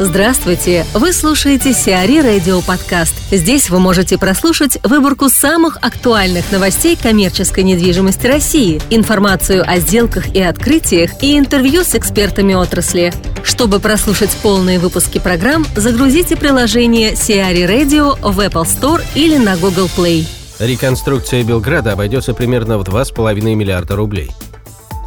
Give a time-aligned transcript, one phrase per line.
[0.00, 0.84] Здравствуйте!
[0.92, 3.14] Вы слушаете Сиари Радио Подкаст.
[3.30, 10.42] Здесь вы можете прослушать выборку самых актуальных новостей коммерческой недвижимости России, информацию о сделках и
[10.42, 13.12] открытиях и интервью с экспертами отрасли.
[13.44, 19.88] Чтобы прослушать полные выпуски программ, загрузите приложение Сиари Radio в Apple Store или на Google
[19.96, 20.26] Play.
[20.58, 24.32] Реконструкция Белграда обойдется примерно в 2,5 миллиарда рублей.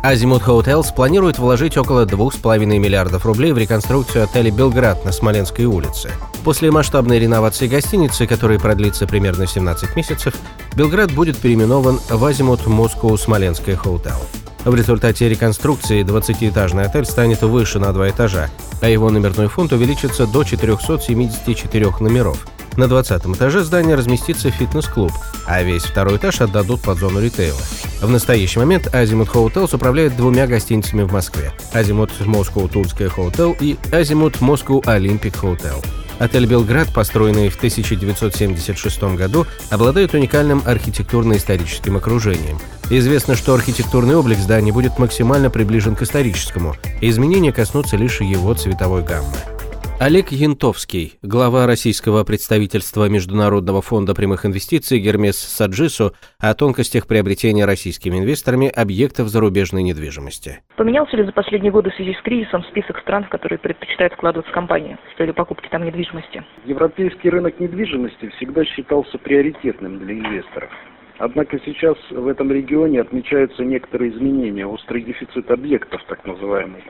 [0.03, 6.11] Азимут Hotels планирует вложить около 2,5 миллиардов рублей в реконструкцию отеля «Белград» на Смоленской улице.
[6.43, 10.35] После масштабной реновации гостиницы, которая продлится примерно 17 месяцев,
[10.75, 14.15] Белград будет переименован в Азимут Москву Смоленская Hotel.
[14.63, 18.49] В результате реконструкции 20-этажный отель станет выше на два этажа,
[18.81, 22.45] а его номерной фонд увеличится до 474 номеров–
[22.77, 25.11] на 20 этаже здания разместится фитнес-клуб,
[25.45, 27.59] а весь второй этаж отдадут под зону ритейла.
[28.01, 33.77] В настоящий момент Азимут Hotels управляет двумя гостиницами в Москве– Азимут Москва Тульская Hotel и
[33.91, 35.83] Азимут Москва Олимпик Hotel.
[36.19, 42.59] Отель «Белград», построенный в 1976 году, обладает уникальным архитектурно-историческим окружением.
[42.89, 48.53] Известно, что архитектурный облик здания будет максимально приближен к историческому, и изменения коснутся лишь его
[48.53, 49.56] цветовой гаммы.
[49.99, 58.19] Олег Янтовский, глава российского представительства Международного фонда прямых инвестиций Гермес Саджису о тонкостях приобретения российскими
[58.19, 60.59] инвесторами объектов зарубежной недвижимости.
[60.75, 64.53] Поменялся ли за последние годы в связи с кризисом список стран, в которые предпочитают вкладываться
[64.53, 66.43] компании с целью покупки там недвижимости?
[66.65, 70.69] Европейский рынок недвижимости всегда считался приоритетным для инвесторов.
[71.17, 76.83] Однако сейчас в этом регионе отмечаются некоторые изменения, острый дефицит объектов, так называемый.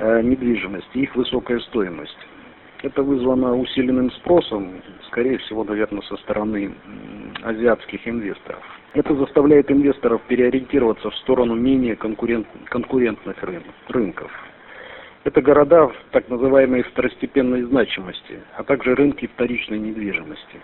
[0.00, 2.16] Э, недвижимости, их высокая стоимость.
[2.82, 6.72] Это вызвано усиленным спросом, скорее всего, наверное, со стороны
[7.42, 8.62] азиатских инвесторов.
[8.94, 13.36] Это заставляет инвесторов переориентироваться в сторону менее конкурент, конкурентных
[13.88, 14.32] рынков.
[15.22, 20.58] Это города так называемой второстепенной значимости, а также рынки вторичной недвижимости.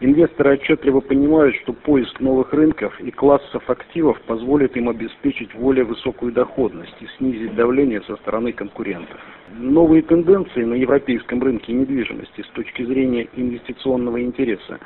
[0.00, 6.30] Инвесторы отчетливо понимают, что поиск новых рынков и классов активов позволит им обеспечить более высокую
[6.30, 9.18] доходность и снизить давление со стороны конкурентов.
[9.50, 14.78] Новые тенденции на европейском рынке недвижимости с точки зрения инвестиционного интереса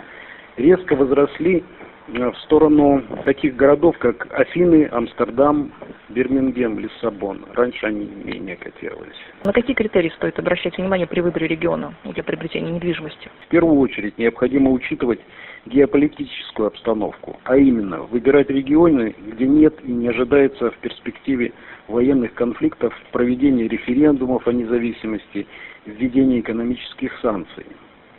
[0.57, 1.65] резко возросли
[2.09, 5.73] Э, в сторону таких городов, как Афины, Амстердам,
[6.09, 7.47] Бирмингем, Лиссабон.
[7.55, 9.17] Раньше они менее котировались.
[9.45, 13.31] На какие критерии стоит обращать внимание при выборе региона для приобретения недвижимости?
[13.47, 15.21] В первую очередь необходимо учитывать
[15.67, 21.53] геополитическую обстановку, а именно выбирать регионы, где нет и не ожидается в перспективе
[21.87, 25.47] военных конфликтов, проведения референдумов о независимости,
[25.87, 27.67] введения экономических санкций.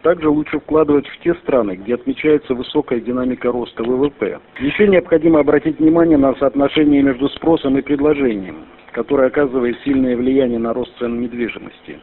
[0.03, 4.40] Также лучше вкладывать в те страны, где отмечается высокая динамика роста ВВП.
[4.59, 10.74] Еще необходимо обратить внимание на соотношение между спросом и предложением, которое оказывает сильное влияние на
[10.74, 12.00] рост цен недвижимости.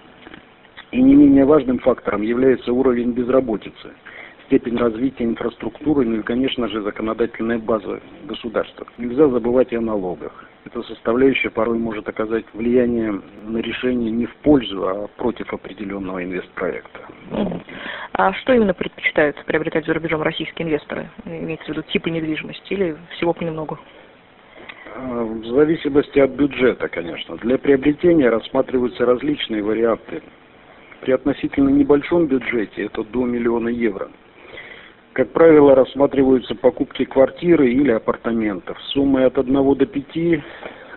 [0.93, 3.91] И не менее важным фактором является уровень безработицы–
[4.51, 8.85] степень развития инфраструктуры, ну и, конечно же, законодательная база государства.
[8.99, 10.45] Нельзя забывать и о налогах.
[10.65, 17.01] Эта составляющая порой может оказать влияние на решение не в пользу, а против определенного инвестпроекта.
[18.23, 21.09] А что именно предпочитают приобретать за рубежом российские инвесторы?
[21.25, 23.79] Имеется в виду типы недвижимости или всего понемногу?
[24.95, 27.39] А, в зависимости от бюджета, конечно.
[27.39, 30.23] Для приобретения рассматриваются различные варианты.
[31.01, 34.11] При относительно небольшом бюджете, это до миллиона евро,
[35.15, 38.79] как правило, рассматриваются покупки квартиры или апартаментов.
[38.93, 40.17] Суммой от 1 до 5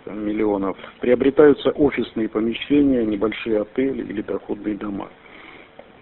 [0.08, 5.08] миллионов приобретаются офисные помещения, небольшие отели или доходные дома.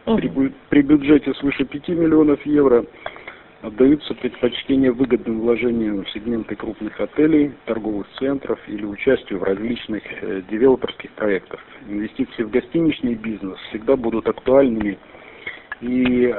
[0.05, 2.85] При, при бюджете свыше 5 миллионов евро
[3.61, 10.41] отдаются предпочтение выгодным вложениям в сегменты крупных отелей, торговых центров или участию в различных э,
[10.49, 11.59] девелоперских проектах.
[11.87, 14.97] Инвестиции в гостиничный бизнес всегда будут актуальными
[15.81, 16.31] и э,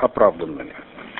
[0.00, 0.72] оправданными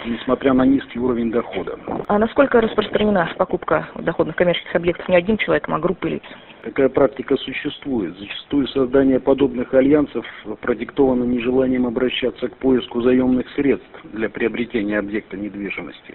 [0.04, 1.78] несмотря на низкий уровень дохода.
[2.06, 6.22] А насколько распространена покупка доходных коммерческих объектов не одним человеком, а группой лиц?
[6.62, 8.16] Такая практика существует.
[8.18, 10.26] Зачастую создание подобных альянсов
[10.60, 16.14] продиктовано нежеланием обращаться к поиску заемных средств для приобретения объекта недвижимости.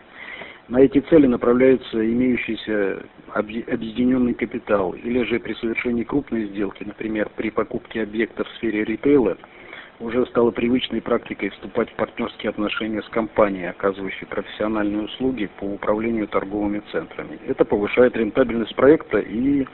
[0.68, 3.04] На эти цели направляется имеющийся
[3.34, 9.38] объединенный капитал, или же при совершении крупной сделки, например, при покупке объекта в сфере ритейла,
[10.00, 16.28] уже стало привычной практикой вступать в партнерские отношения с компанией, оказывающей профессиональные услуги по управлению
[16.28, 17.40] торговыми центрами.
[17.48, 19.66] Это повышает рентабельность проекта и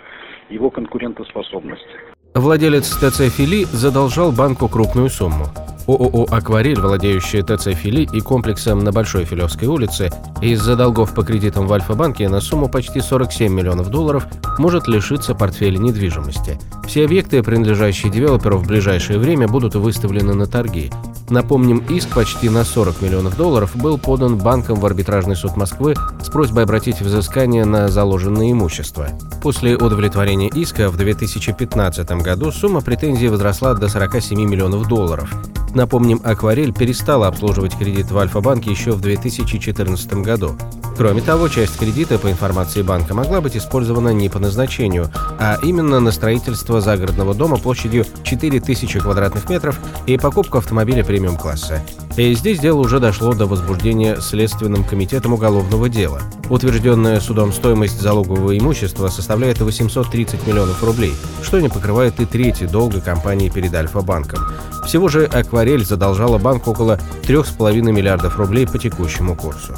[0.50, 1.88] его конкурентоспособность.
[2.34, 5.46] Владелец ТЦ «Фили» задолжал банку крупную сумму.
[5.92, 10.10] ООО «Акварель», владеющая ТЦ «Фили» и комплексом на Большой Филевской улице,
[10.42, 14.26] из-за долгов по кредитам в Альфа-банке на сумму почти 47 миллионов долларов
[14.58, 16.58] может лишиться портфеля недвижимости.
[16.88, 20.92] Все объекты, принадлежащие девелоперу, в ближайшее время будут выставлены на торги.
[21.30, 26.30] Напомним, иск почти на 40 миллионов долларов был подан банком в арбитражный суд Москвы с
[26.30, 29.08] просьбой обратить взыскание на заложенное имущество.
[29.42, 35.34] После удовлетворения иска в 2015 году сумма претензий возросла до 47 миллионов долларов.
[35.74, 40.56] Напомним, «Акварель» перестала обслуживать кредит в Альфа-банке еще в 2014 году.
[40.98, 45.10] Кроме того, часть кредита, по информации банка, могла быть использована не по назначению,
[45.40, 51.82] а именно на строительство загородного дома площадью 4000 квадратных метров и покупку автомобиля премиум-класса.
[52.18, 56.22] И здесь дело уже дошло до возбуждения Следственным комитетом уголовного дела.
[56.50, 63.00] Утвержденная судом стоимость залогового имущества составляет 830 миллионов рублей, что не покрывает и трети долга
[63.00, 64.40] компании перед Альфа-банком.
[64.86, 69.74] Всего же «Акварель» задолжала банку около 3,5 миллиардов рублей по текущему курсу.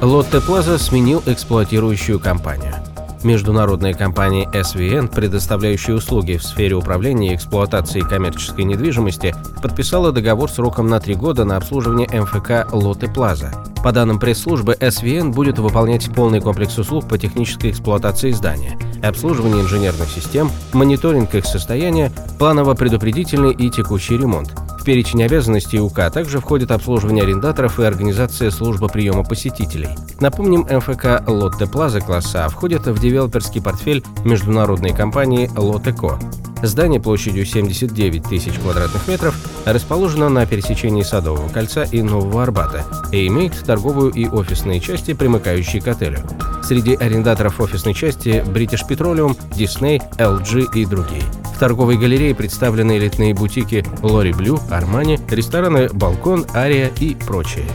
[0.00, 2.74] Лотте Плаза сменил эксплуатирующую компанию.
[3.24, 10.88] Международная компания SVN, предоставляющая услуги в сфере управления и эксплуатации коммерческой недвижимости, подписала договор сроком
[10.88, 13.50] на три года на обслуживание МФК Лотте Плаза.
[13.82, 20.08] По данным пресс-службы, SVN будет выполнять полный комплекс услуг по технической эксплуатации здания, обслуживание инженерных
[20.08, 24.54] систем, мониторинг их состояния, планово-предупредительный и текущий ремонт–
[24.84, 29.88] в перечень обязанностей УК также входит обслуживание арендаторов и организация службы приема посетителей.
[30.20, 36.18] Напомним, МФК Лотте Плаза класса входит в девелоперский портфель международной компании Лотеко.
[36.62, 39.34] Здание площадью 79 тысяч квадратных метров
[39.64, 45.80] расположено на пересечении Садового кольца и Нового Арбата и имеет торговую и офисные части, примыкающие
[45.80, 46.18] к отелю.
[46.62, 51.22] Среди арендаторов офисной части British Petroleum, Disney, LG и другие.
[51.54, 57.66] В торговой галерее представлены элитные бутики Лори Блю, Армани, рестораны Балкон, Ария и прочие.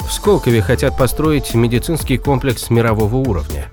[0.00, 3.68] В Сколково хотят построить медицинский комплекс мирового уровня.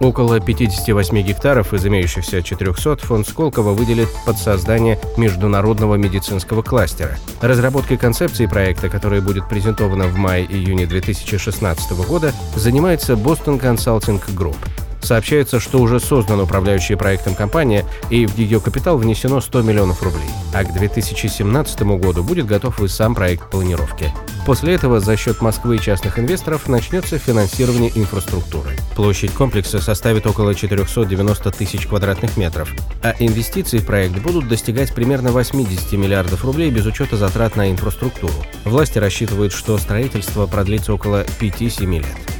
[0.00, 7.18] Около 58 гектаров из имеющихся 400 фонд Сколково выделит под создание международного медицинского кластера.
[7.40, 14.56] Разработкой концепции проекта, которая будет презентована в мае-июне 2016 года, занимается Boston Consulting Group.
[15.00, 20.30] Сообщается, что уже создана управляющая проектом компания, и в ее капитал внесено 100 миллионов рублей.
[20.52, 24.12] А к 2017 году будет готов и сам проект планировки.
[24.46, 28.70] После этого за счет Москвы и частных инвесторов начнется финансирование инфраструктуры.
[28.96, 35.30] Площадь комплекса составит около 490 тысяч квадратных метров, а инвестиции в проект будут достигать примерно
[35.30, 38.34] 80 миллиардов рублей без учета затрат на инфраструктуру.
[38.64, 42.39] Власти рассчитывают, что строительство продлится около 5-7 лет.